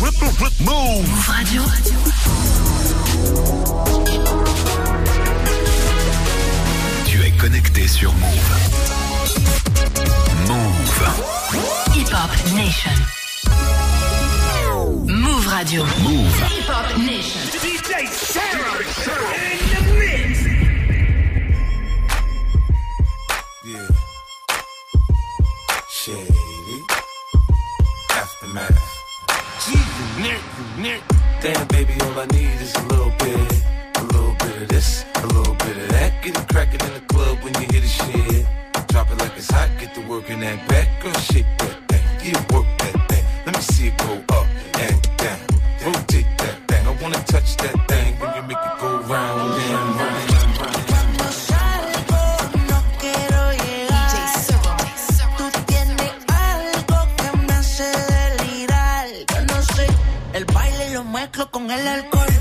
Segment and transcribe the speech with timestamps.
[0.00, 1.62] Move Radio.
[7.04, 8.30] Tu es connecté sur Move.
[10.48, 11.04] Move.
[11.94, 12.96] Hip Hop Nation.
[15.06, 15.84] Move Radio.
[16.02, 16.34] Move.
[16.48, 17.42] Hip Hop Nation.
[17.60, 18.80] DJ Sarah
[19.34, 20.29] in the mix.
[40.30, 42.32] working that back, girl, shake that thing.
[42.32, 43.24] Yeah, work that thing.
[43.46, 44.46] Let me see it go up
[44.78, 45.40] and down.
[45.84, 46.86] Rotate that thing.
[46.86, 50.30] I wanna touch that thing when you make it go round and round.
[60.32, 62.39] El baile lo mezclo con el alcohol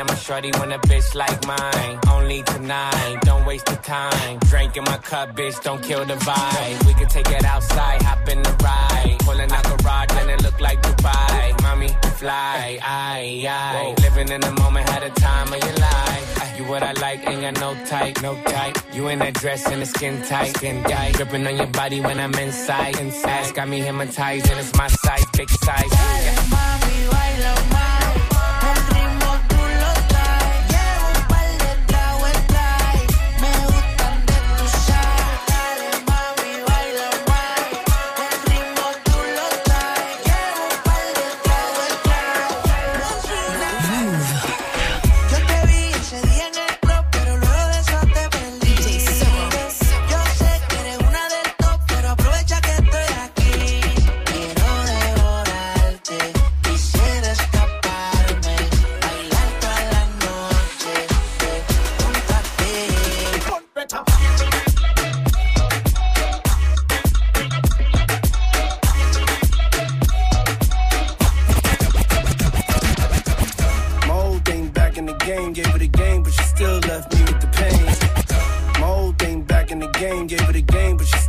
[0.00, 1.98] at my shorty when a bitch like mine.
[2.08, 4.38] Only tonight, don't waste the time.
[4.50, 6.86] Drink in my cup, bitch, don't kill the vibe.
[6.86, 9.16] We can take it outside, hop in the ride.
[9.20, 11.62] Pulling out garage and it look like Dubai.
[11.62, 11.88] Mommy,
[12.20, 16.26] fly, I, I, Living in the moment, had a time of your life.
[16.40, 18.76] Ah, you what I like, ain't got no type, no type.
[18.94, 21.14] You in that dress and the skin tight, skin tight.
[21.14, 22.98] Dripping on your body when I'm inside.
[22.98, 25.92] Inside, got me hypnotized and it's my size, big size.
[25.92, 26.46] Yeah.
[26.50, 27.69] Mommy, why love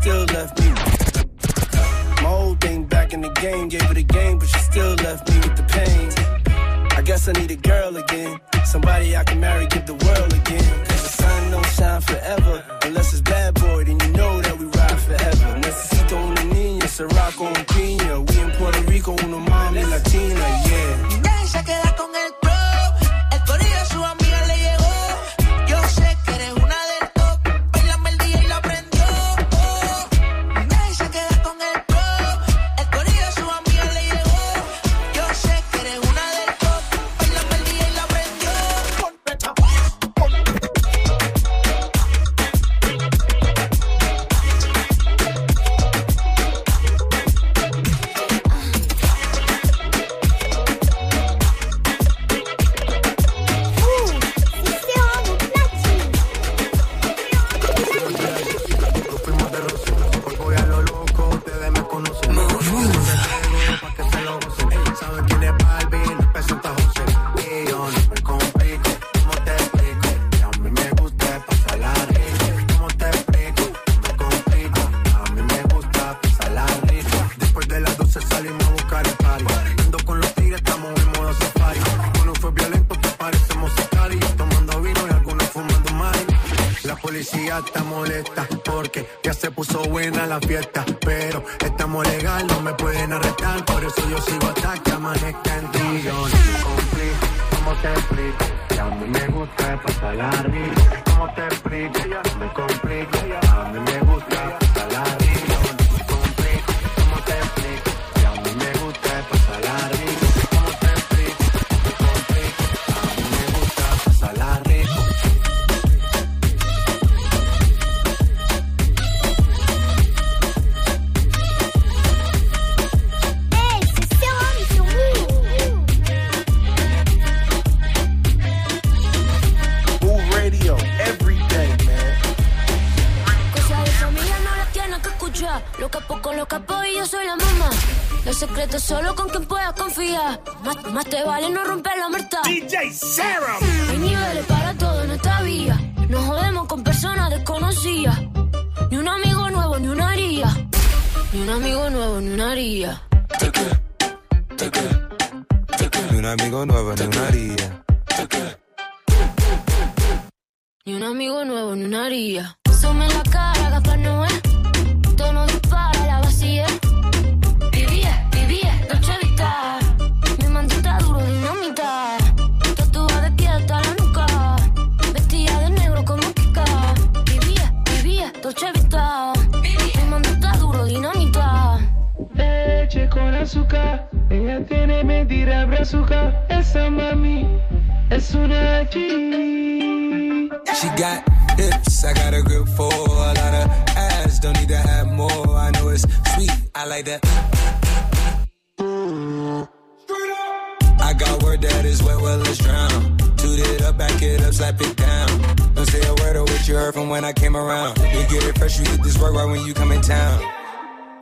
[0.02, 0.70] still left me.
[2.24, 5.30] My old thing back in the game, gave it a game, but she still left
[5.30, 6.08] me with the pain.
[6.98, 10.41] I guess I need a girl again, somebody I can marry, give the world again.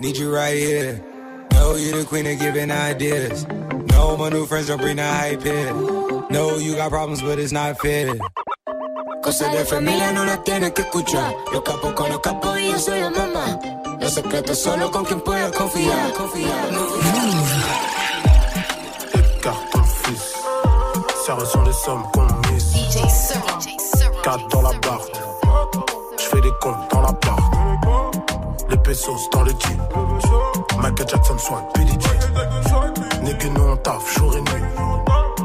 [0.10, 1.04] Need you right here.
[1.54, 3.46] Know you the queen of giving ideas.
[3.92, 5.72] No, my new friends don't bring the hype here.
[6.32, 8.18] No, you got problems, but it's not fair.
[9.22, 11.32] Cosas de familia no las tienes que escuchar.
[11.54, 13.60] Los capos con los capos y yo soy la mamá.
[14.02, 16.12] Los secretos solo con quien puedas confiar.
[16.14, 16.70] confiar.
[19.14, 20.34] Écarte-fils.
[21.24, 22.74] Serre sur les sommes qu'on mise.
[22.74, 24.24] DJ Serum.
[24.24, 25.06] 4 dans la barre.
[26.18, 27.49] Je fais des comptes dans la part.
[28.70, 29.78] Les pesos dans le jean.
[30.82, 32.10] Michael Jackson soigne PDG.
[33.24, 34.64] Nigga, nous on taffe jour et nuit.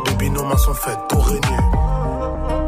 [0.04, 1.40] Baby, nos mains sont faites pour régner.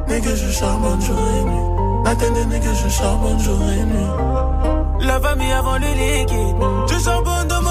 [0.08, 2.06] Nigga, je charbonne jour et nuit.
[2.06, 5.06] Attendez, nigga, je charbonne jour et nuit.
[5.06, 6.56] La famille avant le liquide.
[6.91, 7.62] Je charbonne dans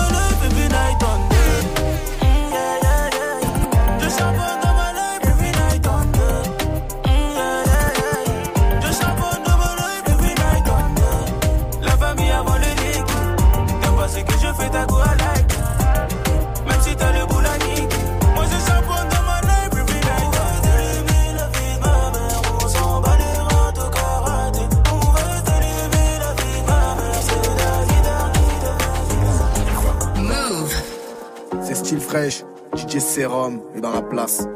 [32.16, 32.46] fraîche,
[32.76, 34.48] DJ Serum dans la place.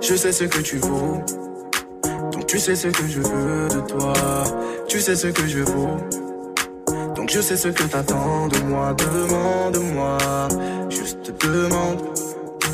[0.00, 1.20] Je sais ce que tu vaux,
[2.32, 4.12] donc tu sais ce que je veux de toi.
[4.86, 5.96] Tu sais ce que je vaux,
[7.16, 8.94] donc je sais ce que t'attends de moi.
[8.94, 10.18] Demande-moi,
[10.88, 12.00] juste demande,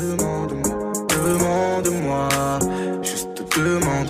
[0.01, 0.93] demande-moi,
[1.25, 2.29] demande-moi,
[3.01, 4.09] juste demande.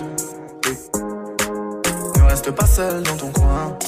[2.18, 3.78] Ne reste pas seul dans ton coin.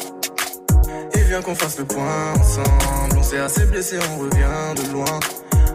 [1.15, 3.19] Et viens qu'on fasse le point ensemble.
[3.19, 5.21] On s'est assez blessé, on revient de loin.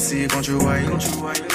[0.00, 0.98] J'apprécie quand tu whine.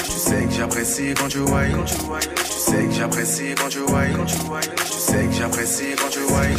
[0.04, 1.84] Tu sais que j'apprécie quand tu whine.
[1.84, 4.26] Tu sais que j'apprécie quand tu whine.
[4.26, 6.58] Tu sais que j'apprécie quand tu whine.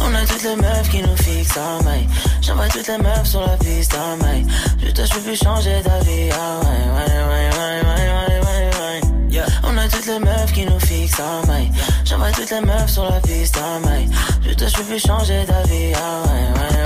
[0.00, 2.06] On a toutes les meufs qui nous fixent à maille.
[2.42, 4.46] J'envoie toutes les meufs sur la piste à maille.
[4.82, 6.28] Je te peux plus changer ta vie.
[6.32, 9.00] Ah ouais, ouais, ouais, ouais, ouais, ouais, ouais, ouais.
[9.30, 9.46] Yeah.
[9.64, 11.70] On a toutes les meufs qui nous fixent à maille.
[12.04, 14.08] J'envoie toutes les meufs sur la piste à maille.
[14.46, 15.92] Je te peux plus changer ta vie.
[15.94, 16.85] Ah ouais, ouais, ouais,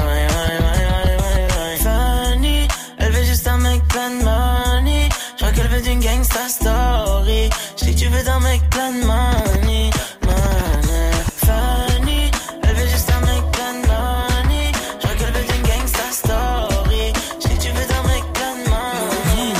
[3.90, 5.08] plein de money.
[5.36, 7.50] Je crois qu'elle veut d'une gangsta story.
[7.76, 9.90] Je dis que tu veux d'un mec plein de money.
[10.24, 11.10] money.
[11.44, 12.30] Fanny,
[12.62, 14.72] elle veut juste un mec plein de money.
[15.00, 17.12] Je crois qu'elle veut d'une gangsta story.
[17.42, 19.54] Je dis que tu veux d'un mec plein de money.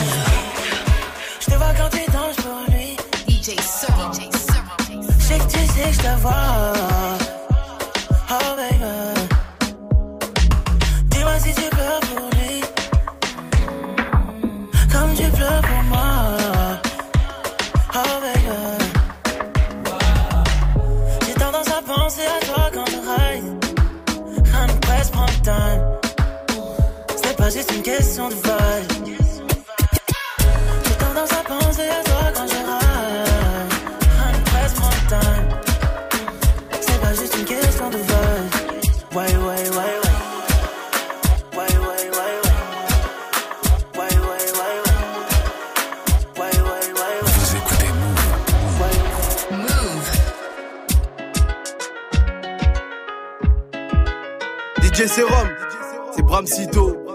[1.41, 2.97] Je te vois quand tu danses pour lui.
[3.29, 4.13] DJ Serum.
[5.19, 6.60] Je sais que tu sais que je te vois.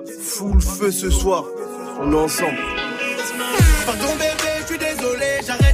[0.05, 1.45] Full feu ce soir.
[1.99, 2.57] On est ensemble.
[3.85, 5.64] Pardon bébé, je suis désolé, j'arrête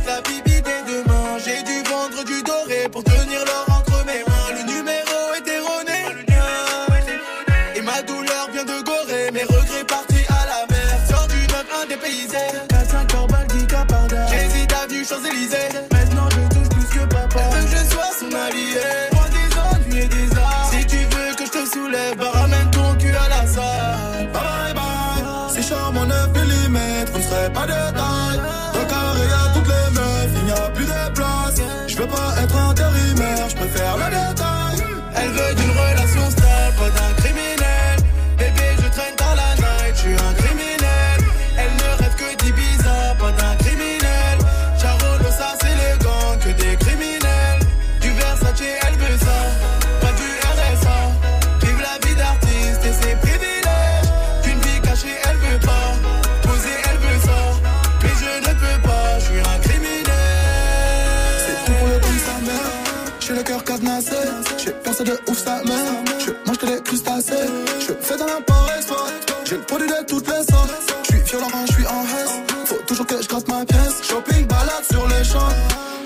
[70.07, 70.71] Toutes les sortes.
[71.03, 72.65] Je suis violent quand je suis en hesse.
[72.65, 74.01] Faut toujours que je gratte ma pièce.
[74.03, 75.53] Shopping, balade sur les champs.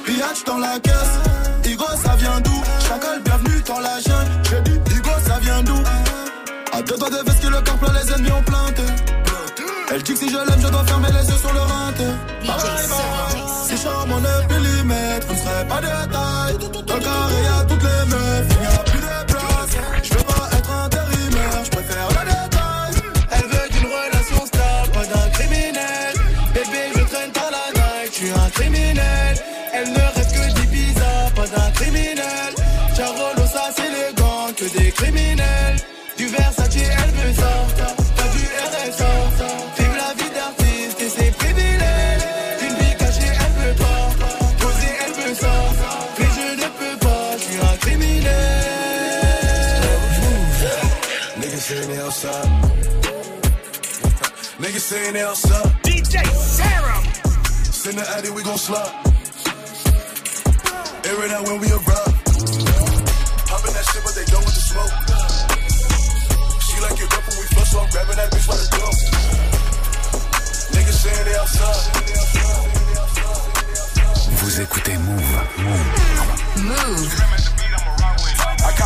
[0.05, 1.15] Pillage dans la caisse.
[1.65, 2.61] Igo, ça vient d'où?
[2.87, 4.31] Chacal, bienvenue dans la jungle.
[4.49, 5.79] J'ai dit, Igo, ça vient d'où?
[6.73, 8.83] À deux doigts de veste que le corps plein, les ennemis ont planté.
[9.91, 11.59] Elle dit que si je l'aime, je dois fermer les yeux sur le.
[11.59, 13.43] Bye bye.
[13.67, 14.91] Si charmant 9 mm,
[15.29, 16.57] on ne serait pas de taille.
[16.85, 18.94] Dans le carré, y'a toutes les meufs,
[34.69, 35.77] que des criminels.
[36.17, 37.53] Du Versace, elle veut ça,
[38.15, 39.11] pas du RSA.
[39.77, 42.25] Vive la vie d'artiste et ses privilèges.
[42.59, 44.09] D'une vie cachée, elle veut pas.
[44.59, 45.53] Poser, elle veut ça.
[46.17, 48.31] Mais je ne peux pas, je suis un criminel.
[51.37, 52.49] Niggas saying they outside.
[54.59, 55.69] Niggas saying they outside.
[55.83, 56.23] DJ
[56.55, 57.03] Serum.
[57.71, 58.91] Send the addy, we gon' slide.
[61.03, 62.04] Air it out when we arrive.
[67.75, 68.97] So I'm grabbing that bitch by the throat.
[70.73, 71.83] Niggas saying they outside.
[74.39, 75.31] Vous écoutez Move.
[76.57, 77.11] Move.
[77.45, 77.54] Caught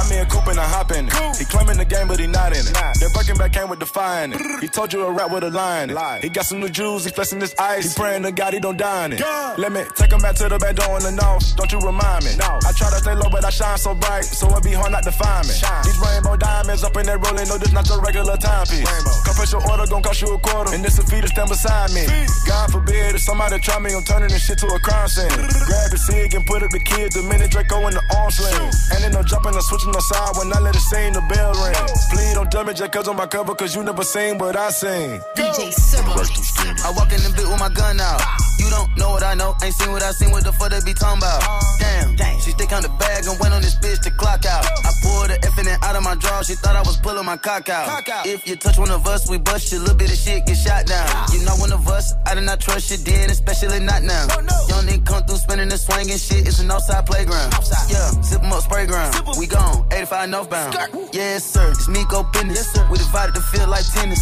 [0.09, 1.13] me a coupe and I hop in it.
[1.37, 2.73] He claiming the game, but he not in it.
[2.73, 4.41] That Birkin back came with defying it.
[4.61, 5.89] He told you a rap with a line.
[6.21, 7.95] He got some new jewels, he flexing his ice.
[7.95, 9.21] He praying to God he don't die in it.
[9.57, 11.55] Let me take him back to the back door in the north.
[11.55, 12.31] Don't you remind me?
[12.39, 15.03] I try to stay low, but I shine so bright, so it be hard not
[15.03, 15.53] to find me.
[15.83, 18.87] These rainbow diamonds up in that rolling, no, this not your regular timepiece.
[19.23, 21.91] Confess your order, gon' cost you a quarter, and this a fee to stand beside
[21.93, 22.05] me.
[22.47, 25.29] God forbid if somebody try me, I'm turning this shit to a crime scene.
[25.69, 28.71] Grab the cig and put up the kid, the minute Draco in the arm sling.
[28.95, 31.53] And then no jumping or switching the side when I let it sing, the bell
[31.53, 31.75] ring.
[32.11, 34.69] Please don't judge me just cause on my cover, cause you never seen what I
[34.71, 35.19] sing.
[35.35, 36.85] DJ Serom.
[36.85, 38.21] I walk in the bit with my gun out.
[38.59, 40.81] You don't know what I know, ain't seen what I seen, what the fuck they
[40.83, 41.41] be talking about.
[41.79, 44.65] Damn, she stick on the bag and went on this bitch to clock out.
[44.83, 47.69] I pulled the effing out of my drawer, she thought I was pulling my cock
[47.69, 48.03] out.
[48.25, 50.85] If you touch one of us, we bust you, little bit of shit get shot
[50.85, 51.07] down.
[51.31, 54.27] You know one of us, I did not trust you then, especially not now.
[54.31, 57.53] Oh, Young nigga come through spinning and swinging shit, it's an outside playground.
[57.87, 59.15] Yeah, zip 'em up, spray ground.
[59.37, 60.75] We gone, 85 northbound.
[61.13, 62.77] Yes, sir, it's me go business.
[62.89, 64.21] We divided the field like tennis.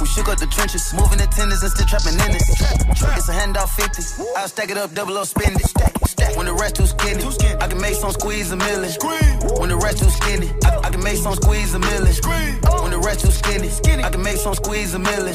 [0.00, 2.89] We shook up the trenches, moving the tennis and still trapping in it.
[3.02, 4.24] It's a handout 50.
[4.36, 5.66] I'll stack it up, double up, spend it.
[5.66, 6.36] Stack, stack.
[6.36, 7.24] When the rest too skinny,
[7.60, 8.92] I can make some squeeze a million.
[9.58, 12.14] When the rest too skinny, I, I can make some squeeze a million.
[12.82, 13.68] When the rest too skinny,
[14.02, 15.34] I can make some squeeze a million.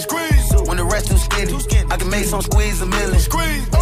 [0.68, 1.54] When the rest too skinny,
[1.90, 3.22] I can make some squeeze a million.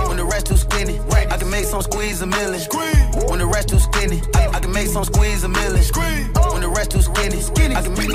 [0.08, 2.62] When the rest too skinny, I can make some squeeze a million.
[3.30, 5.84] When the rest too skinny, I, I can make some squeeze a million.
[6.52, 7.40] When the rest too skinny,
[7.76, 8.10] I can make.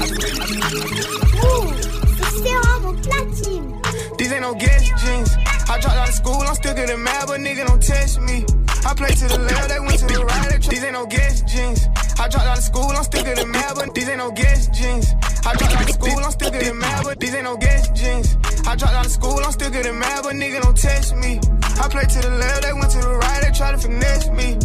[4.18, 5.38] These ain't no guess jeans.
[5.70, 8.44] I dropped out of school, I'm still getting mad, but nigga don't test me.
[8.88, 10.62] I play to the left, they went to the right.
[10.62, 11.88] These ain't no guess jeans.
[12.18, 15.14] I dropped out of school, I'm still getting mad, but these ain't no guess jeans.
[15.44, 18.37] I dropped out of school, I'm still getting mad, but these ain't no guess jeans.
[18.66, 21.38] I dropped out of school, I'm still getting mad, but nigga don't test me.
[21.76, 24.56] I play to the left, they went to the right, they try to finesse me.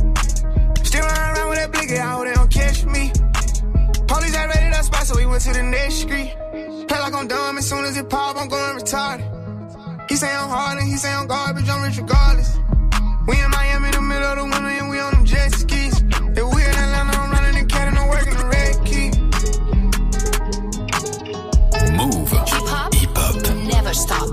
[0.87, 3.11] Still running around with that blicky, I hope they don't catch me.
[4.07, 6.31] Police ready that spot, so we went to the next street.
[6.87, 9.32] Play like I'm dumb, as soon as it pop, I'm going retarded.
[10.13, 12.59] He say I'm hard and he say I'm garbage, I'm rich regardless.
[13.27, 16.03] We in Miami, the middle of the winter, and we on them jet skis.
[16.03, 19.09] If we in Atlanta, I'm running the cat and I'm working the red key.
[21.97, 22.29] Move.
[22.29, 22.93] Hip hop.
[22.93, 23.41] Hip hop.
[23.65, 24.29] Never stop.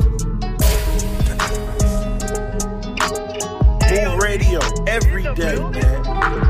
[3.88, 6.49] Move radio every day, man.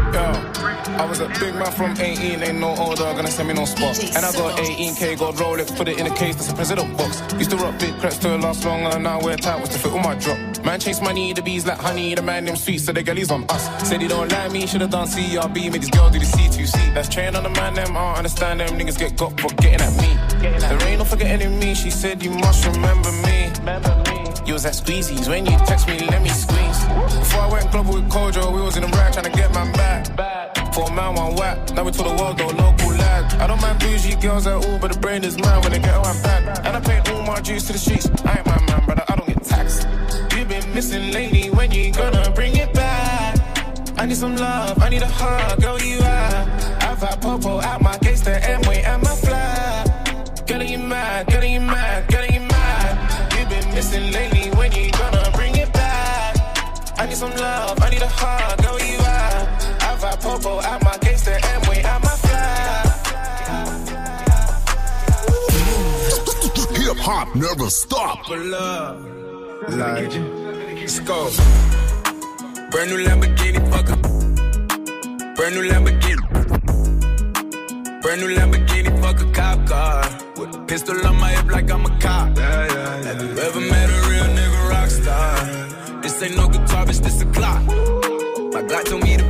[1.01, 3.99] I was a big man from 18, ain't no older, gonna send me no spot.
[4.15, 7.23] And I got 18k, got Rolex, put it in a case, that's a president box.
[7.39, 10.01] Used to rock big crepes to last longer, now wear tight was to fit all
[10.01, 10.37] my drop.
[10.63, 13.45] Man chase money, the bees like honey, the man them sweet, so the girlies on
[13.49, 13.89] us.
[13.89, 16.93] Said he don't like me, should've done CRB, made these girls do the C2C.
[16.93, 19.81] That's train on the man, them, I don't understand them, niggas get got for getting
[19.81, 20.39] at me.
[20.39, 23.51] There ain't no forgetting in me, she said you must remember me.
[24.45, 26.85] You was at squeezies when you text me, let me squeeze.
[27.17, 29.73] Before I went global with Kojo, we was in the rag trying to get man
[29.73, 30.60] back.
[30.73, 31.75] For a man, one whack.
[31.75, 33.25] Now we to the world, though, local lag.
[33.41, 35.95] I don't mind bougie girls at all, but the brain is mine when they get
[35.95, 36.65] on back.
[36.65, 38.09] And I pay all my dues to the streets.
[38.25, 39.89] I ain't my man, brother, I don't get taxed.
[40.33, 43.39] You've been missing lately, when you gonna bring it back?
[43.99, 46.47] I need some love, I need a hug, girl, you are.
[46.89, 50.45] I've had Popo out my case, the M-way and my fly.
[50.47, 53.35] Girl, you mad, girl, you mad, girl, you mad.
[53.37, 56.37] You've been missing lately, when you gonna bring it back?
[56.97, 59.20] I need some love, I need a hug, girl, you are.
[60.23, 62.37] I've had Popo out my case, the M-way my fly.
[66.77, 68.29] Hip hop never stop.
[68.29, 70.13] Like,
[70.79, 71.31] let's go.
[72.71, 73.99] Brand new Lamborghini, fucker.
[75.37, 76.23] Brand new Lamborghini.
[78.03, 80.05] Brand new Lamborghini, fuck a cop car.
[80.37, 82.37] With a pistol on my hip like I'm a cop.
[82.37, 83.05] Yeah, yeah, yeah.
[83.05, 86.01] Have you ever met a real nigga rock star?
[86.03, 87.63] This ain't no guitar, bitch, this a clock.
[88.53, 89.30] My God told me to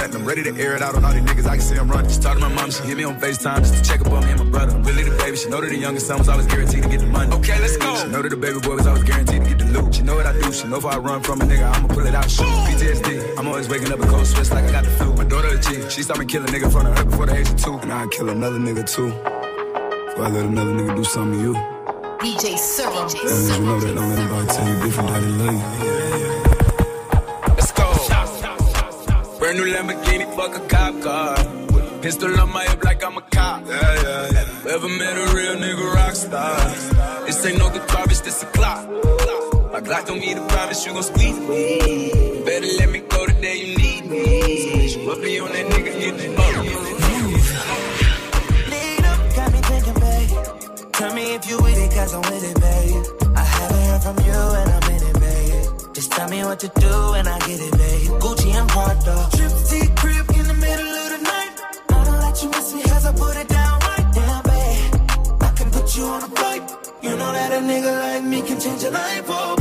[0.00, 1.46] For nothing, I'm ready to air it out on all these niggas.
[1.46, 2.10] I can see them running.
[2.10, 4.24] She talked to my mom, she hit me on FaceTime just to check up on
[4.24, 4.78] me and my brother.
[4.78, 7.06] Really the baby, she know that the youngest son was always guaranteed to get the
[7.06, 7.30] money.
[7.36, 7.94] Okay, let's go.
[7.96, 9.94] She know that the baby boy was always guaranteed to get the loot.
[9.94, 12.06] She know what I do, she know if I run from a nigga, I'ma pull
[12.06, 12.30] it out.
[12.30, 12.46] Shoot.
[12.46, 15.12] PTSD, I'm always waking up in cold sweats like I got the flu.
[15.14, 17.26] My daughter a G, she saw me kill a nigga in front of her before
[17.26, 17.76] the age of two.
[17.78, 19.10] And I'd kill another nigga too.
[19.10, 21.54] Before I let another nigga do something to you.
[22.24, 23.12] DJ Serom.
[23.12, 25.99] That means you know that, don't let nobody tell you different, that they love you.
[29.50, 31.34] Brand new Lamborghini, fuck a cop car.
[31.74, 33.66] With a pistol on my hip like I'm a cop.
[33.66, 34.74] Yeah, yeah, yeah.
[34.74, 36.56] Ever met a real nigga rock star?
[37.26, 38.88] This ain't no guitar, bitch, this a clock.
[39.72, 42.44] My Glock told me to promise you gon' squeeze me.
[42.44, 44.22] Better let me go the day you need me.
[44.62, 46.62] So bitch, put me on that nigga, get the ball.
[48.70, 50.92] Lead up, got me thinking, babe.
[50.92, 53.04] Tell me if you with it, cause I'm with it, babe.
[53.34, 55.19] I haven't heard from you and I'm in it, babe.
[56.00, 58.08] Just tell me what to do and I get it, babe.
[58.22, 59.28] Gucci and Prada.
[59.36, 61.52] Trip T crib in the middle of the night.
[61.90, 64.94] I don't let you miss me as I put it down right now, babe.
[65.42, 66.62] I can put you on a flight.
[67.02, 69.59] You know that a nigga like me can change your life, oh,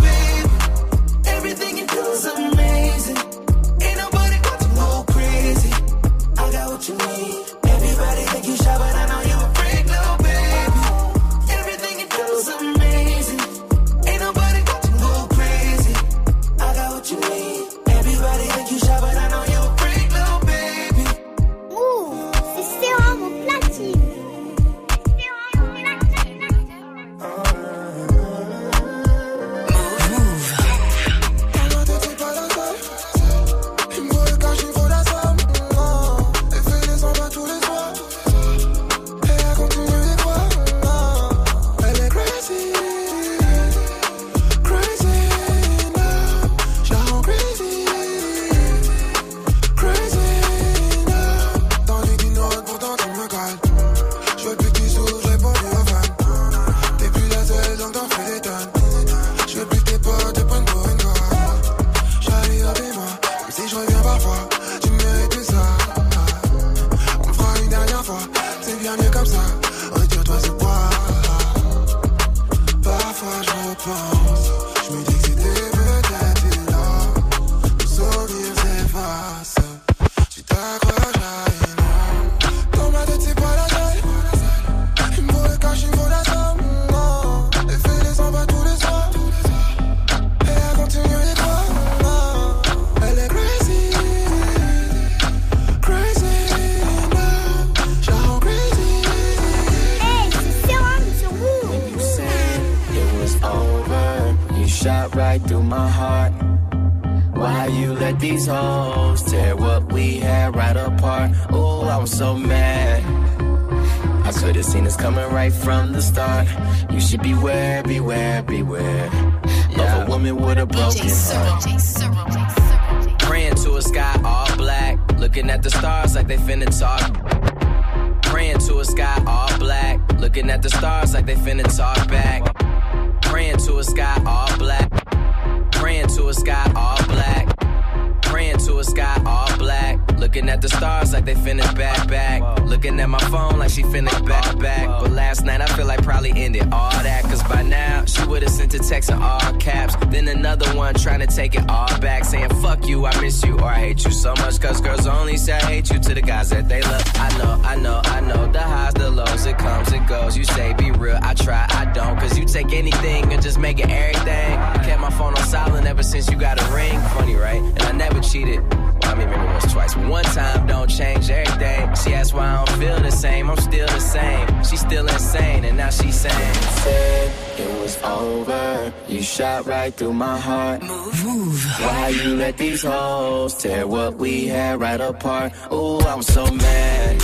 [140.39, 142.62] Looking at the stars like they finna back back.
[142.63, 144.88] Looking at my phone like she finna back back.
[144.88, 147.25] But last night I feel like probably ended all that.
[147.25, 149.97] Cause by now she would've sent a text in all caps.
[150.08, 152.23] Then another one trying to take it all back.
[152.23, 154.62] Saying fuck you, I miss you, or I hate you so much.
[154.62, 157.04] Cause girls only say I hate you to the guys that they love.
[157.15, 158.49] I know, I know, I know.
[158.49, 160.38] The highs, the lows, it comes, it goes.
[160.38, 162.17] You say be real, I try, I don't.
[162.17, 164.58] Cause you take anything and just make it everything.
[164.58, 166.97] I kept my phone on silent ever since you got a ring.
[167.10, 167.62] Funny, right?
[167.62, 168.63] And I never cheated.
[169.10, 169.95] Well, I mean, maybe once, twice.
[169.95, 171.95] One time don't change everything.
[171.95, 173.50] She asked why I don't feel the same.
[173.50, 174.63] I'm still the same.
[174.63, 178.93] She's still insane, and now she's saying, Said it was over.
[179.08, 180.84] You shot right through my heart.
[180.84, 181.65] Move, move.
[181.80, 185.54] Why you let these hoes tear what we had right apart?
[185.74, 187.22] Ooh, I'm so mad.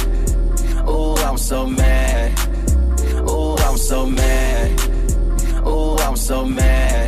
[0.90, 2.32] Ooh, I'm so mad.
[3.30, 4.80] Ooh, I'm so mad.
[5.68, 7.05] Ooh, I'm so mad.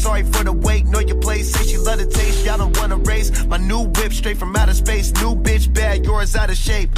[0.00, 0.86] Sorry for the wait.
[0.86, 2.44] Know your place, say she love the taste.
[2.44, 3.44] Y'all don't wanna race.
[3.46, 5.12] My new whip straight from outer space.
[5.20, 6.90] New bitch bad, yours out of shape.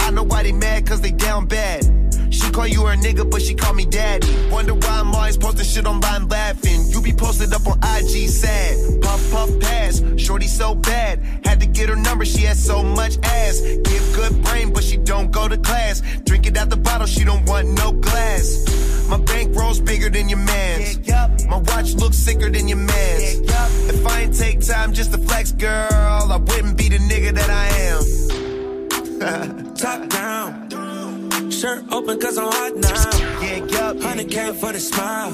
[0.00, 1.82] I know why they mad, cause they down bad.
[2.30, 4.28] She call you her nigga, but she call me daddy.
[4.50, 6.80] Wonder why I'm always posting shit online laughing.
[6.90, 9.02] You be posted up on IG sad.
[9.02, 10.02] Puff, puff, pass.
[10.16, 11.20] Shorty so bad.
[11.44, 13.60] Had to get her number, she has so much ass.
[13.60, 16.02] Give good brain, but she don't go to class.
[16.24, 18.73] Drink it out the bottle, she don't want no glass.
[19.08, 20.98] My bankroll's bigger than your man's.
[21.46, 23.40] My watch looks sicker than your man's.
[23.88, 27.50] If I ain't take time just to flex, girl, I wouldn't be the nigga that
[27.50, 29.74] I am.
[29.74, 31.50] Top down.
[31.50, 33.10] Shirt open cause I'm hot now.
[33.42, 33.96] Yeah, yup.
[33.96, 35.32] 100k for the smile.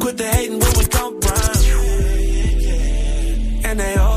[0.00, 1.56] Quit the hating when we come round.
[3.66, 4.13] And they hope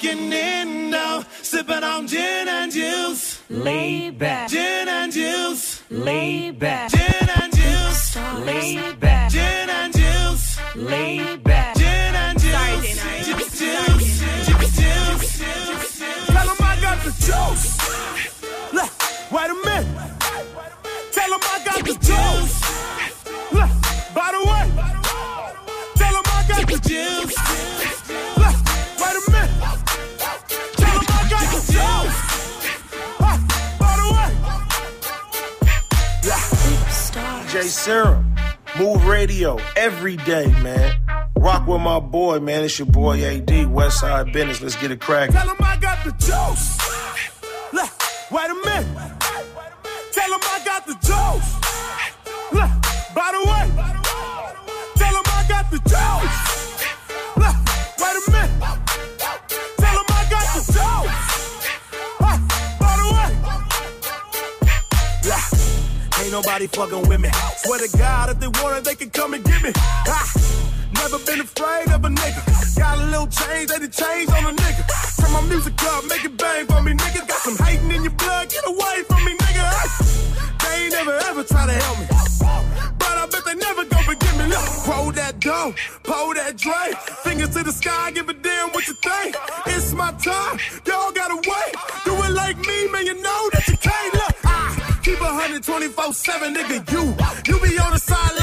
[0.00, 3.40] smoking in now, sipping on gin and juice.
[3.50, 5.82] Lay back, Gin and juice.
[5.90, 6.90] lay back,
[37.70, 38.24] Serom,
[38.78, 41.00] Move Radio, every day, man.
[41.36, 42.64] Rock with my boy, man.
[42.64, 44.60] It's your boy AD, Westside Business.
[44.60, 45.34] Let's get it cracking.
[45.34, 46.78] Tell 'em I got the juice.
[47.72, 47.90] Look,
[48.30, 48.88] wait a minute.
[50.12, 51.50] Tell 'em I got the juice.
[52.52, 52.70] Look,
[53.14, 53.70] by the way.
[54.96, 56.49] Tell 'em I got the juice.
[66.30, 67.28] Ain't nobody fucking with me.
[67.56, 69.72] Swear to God, if they want it, they can come and get me.
[69.74, 70.30] Ah.
[70.94, 72.78] Never been afraid of a nigga.
[72.78, 74.86] Got a little change, they done change on a nigga.
[75.18, 77.26] Turn my music up, make it bang for me, nigga.
[77.26, 79.64] Got some hating in your blood, get away from me, nigga.
[79.74, 79.88] Hey.
[80.62, 82.06] They ain't never ever try to help me.
[82.96, 84.46] But I bet they never gonna forgive me.
[84.54, 86.94] Look, roll that dough, pull that Dre.
[87.24, 89.34] Fingers to the sky, give a damn what you think.
[89.66, 91.99] It's my time, y'all gotta wait.
[95.60, 96.92] A 124 7, nigga.
[96.92, 98.39] You, you be on the sideline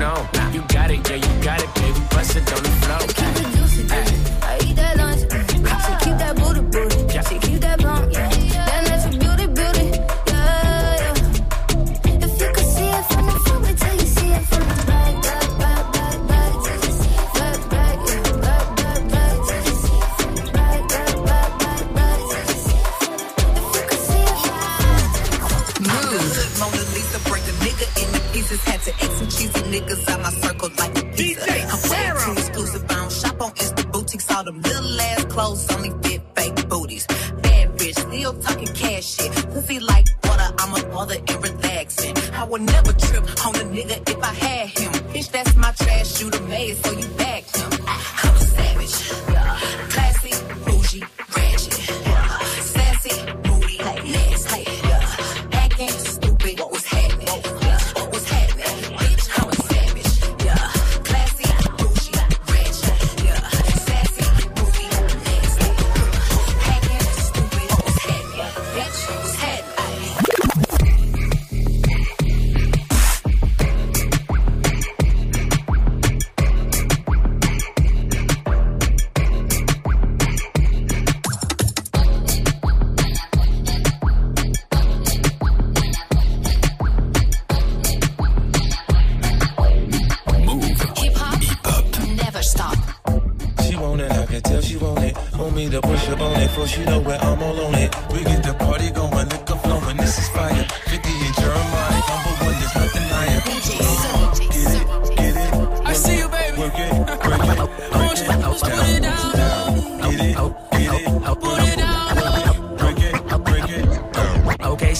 [0.00, 0.26] know.
[0.50, 2.00] You got it, yeah, you got it, baby.
[2.10, 3.39] Bust it on the floor.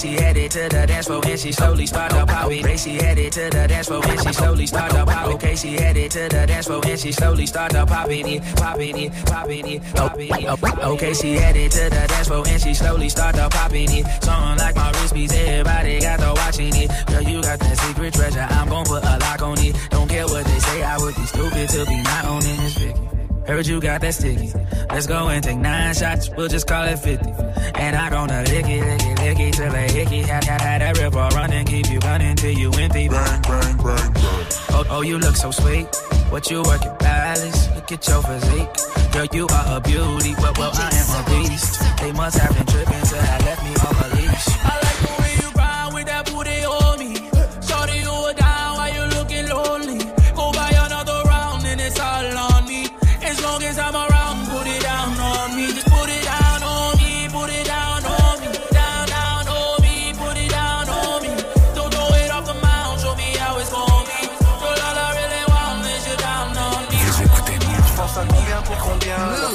[0.01, 2.65] She headed to the dance floor and she slowly start to pop it.
[2.65, 5.33] Okay, she headed to the dance floor and she slowly start to pop it.
[5.35, 8.79] Okay, she headed to the dance floor and she slowly start to pop it, pop
[8.79, 10.79] it, pop it, pop it.
[10.79, 14.23] Okay, she headed to the dance floor and she slowly start to pop it.
[14.23, 16.89] Something like my wrist piece, everybody got to watching it.
[17.07, 19.75] Girl, you got that secret treasure, I'm gon' put a lock on it.
[19.91, 23.20] Don't care what they say, I would be stupid to be not owning this Vicky.
[23.47, 24.53] Heard you got that sticky.
[24.89, 27.31] Let's go and take nine shots, we'll just call it 50.
[27.75, 30.21] And I'm gonna lick it, lick it, lick it till it hickey.
[30.21, 33.09] Had, had, had that river running, keep you running till you empty.
[33.09, 34.45] Bang, bang, bang, bang.
[34.69, 35.87] Oh, oh, you look so sweet.
[36.29, 37.67] What you working balance?
[37.75, 38.69] Look at your physique.
[39.11, 41.81] Girl, you are a beauty, but well, I am a beast.
[41.99, 44.90] They must have been tripping till I left me off a leash.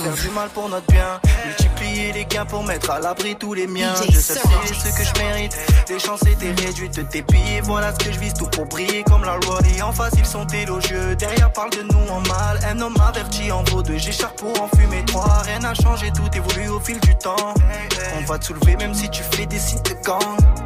[0.07, 1.21] Faire du mal pour notre bien.
[1.45, 3.95] Multiplier les gains pour mettre à l'abri tous les miens.
[4.09, 5.57] Je sais ce que je mérite.
[5.89, 9.25] Les chances étaient réduites de pillés Voilà ce que je vise tout pour briller comme
[9.25, 9.61] la loi.
[9.77, 11.17] Et en face ils sont élogieux.
[11.17, 12.59] Derrière parle de nous en mal.
[12.69, 13.99] Un homme averti en vaut deux.
[13.99, 15.43] J'écharpe pour en fumer trois.
[15.45, 17.55] Rien n'a changé tout évolue au fil du temps.
[18.19, 20.66] On va te soulever même si tu fais des sites de gang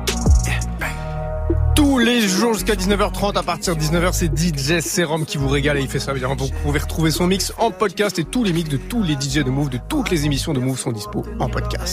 [1.90, 5.76] Tous les jours jusqu'à 19h30, à partir de 19h, c'est DJ Serum qui vous régale
[5.76, 6.28] et il fait ça bien.
[6.28, 9.42] Vous pouvez retrouver son mix en podcast et tous les mix de tous les DJ
[9.42, 11.88] de Move, de toutes les émissions de Move sont dispo en podcast.